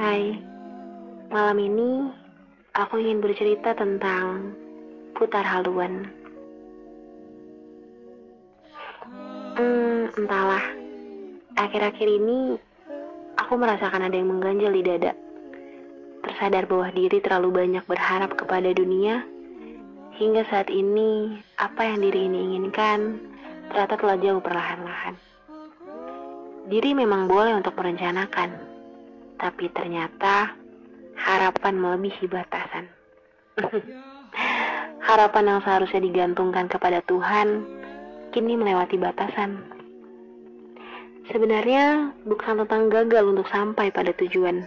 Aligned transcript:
Hai, 0.00 0.32
malam 1.28 1.60
ini 1.60 2.08
aku 2.72 3.04
ingin 3.04 3.20
bercerita 3.20 3.76
tentang 3.76 4.56
putar 5.12 5.44
haluan. 5.44 6.08
Hmm, 9.60 10.08
entahlah. 10.16 10.64
Akhir-akhir 11.52 12.08
ini 12.08 12.56
aku 13.44 13.60
merasakan 13.60 14.08
ada 14.08 14.16
yang 14.16 14.32
mengganjal 14.32 14.72
di 14.72 14.80
dada. 14.80 15.12
Tersadar 16.24 16.64
bahwa 16.64 16.88
diri 16.96 17.20
terlalu 17.20 17.60
banyak 17.60 17.84
berharap 17.84 18.32
kepada 18.40 18.72
dunia 18.72 19.20
hingga 20.16 20.48
saat 20.48 20.72
ini 20.72 21.44
apa 21.60 21.84
yang 21.84 22.00
diri 22.00 22.24
ini 22.24 22.48
inginkan 22.48 23.20
ternyata 23.68 24.00
telah 24.00 24.16
jauh 24.16 24.40
perlahan-lahan. 24.40 25.12
Diri 26.72 26.96
memang 26.96 27.28
boleh 27.28 27.52
untuk 27.52 27.76
merencanakan, 27.76 28.69
tapi 29.40 29.72
ternyata 29.72 30.52
harapan 31.16 31.74
melebihi 31.80 32.28
batasan. 32.28 32.84
harapan 35.10 35.44
yang 35.56 35.60
seharusnya 35.64 36.00
digantungkan 36.04 36.68
kepada 36.70 37.00
Tuhan 37.08 37.66
kini 38.30 38.54
melewati 38.54 38.94
batasan. 39.00 39.58
Sebenarnya 41.30 42.14
bukan 42.26 42.62
tentang 42.66 42.90
gagal 42.90 43.24
untuk 43.26 43.46
sampai 43.50 43.90
pada 43.94 44.10
tujuan, 44.18 44.66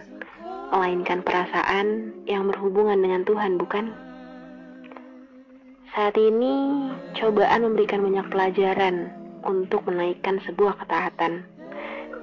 melainkan 0.72 1.20
perasaan 1.20 2.12
yang 2.24 2.48
berhubungan 2.48 2.96
dengan 3.00 3.20
Tuhan, 3.28 3.60
bukan? 3.60 3.92
Saat 5.92 6.16
ini, 6.16 6.88
cobaan 7.20 7.68
memberikan 7.68 8.00
banyak 8.02 8.26
pelajaran 8.32 9.12
untuk 9.44 9.84
menaikkan 9.86 10.40
sebuah 10.48 10.80
ketaatan, 10.82 11.44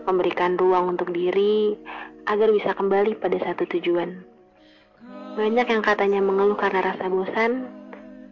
memberikan 0.10 0.58
ruang 0.58 0.98
untuk 0.98 1.14
diri 1.14 1.78
agar 2.32 2.48
bisa 2.56 2.72
kembali 2.72 3.20
pada 3.20 3.36
satu 3.44 3.68
tujuan. 3.68 4.24
Banyak 5.36 5.68
yang 5.68 5.84
katanya 5.84 6.24
mengeluh 6.24 6.56
karena 6.56 6.80
rasa 6.80 7.12
bosan, 7.12 7.68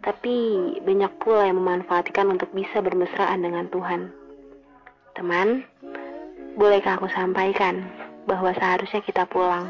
tapi 0.00 0.36
banyak 0.80 1.12
pula 1.20 1.44
yang 1.44 1.60
memanfaatkan 1.60 2.24
untuk 2.32 2.48
bisa 2.56 2.80
bermesraan 2.80 3.44
dengan 3.44 3.68
Tuhan. 3.68 4.08
Teman, 5.12 5.68
bolehkah 6.56 6.96
aku 6.96 7.12
sampaikan 7.12 7.84
bahwa 8.24 8.56
seharusnya 8.56 9.04
kita 9.04 9.28
pulang, 9.28 9.68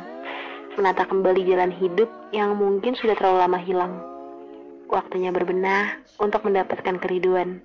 menata 0.79 1.03
kembali 1.11 1.43
jalan 1.51 1.75
hidup 1.75 2.07
yang 2.31 2.55
mungkin 2.55 2.95
sudah 2.95 3.19
terlalu 3.19 3.39
lama 3.43 3.59
hilang. 3.59 3.95
Waktunya 4.87 5.35
berbenah 5.35 5.99
untuk 6.23 6.47
mendapatkan 6.47 6.99
keriduan, 7.03 7.59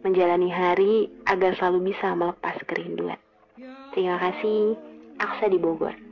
menjalani 0.00 0.48
hari 0.48 1.12
agar 1.28 1.56
selalu 1.56 1.92
bisa 1.92 2.12
melepas 2.16 2.56
kerinduan. 2.64 3.20
Terima 3.92 4.20
kasih, 4.20 4.76
Aksa 5.18 5.48
di 5.48 5.58
Bogor. 5.58 6.07